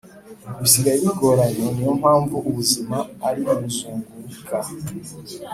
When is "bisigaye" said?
0.61-0.97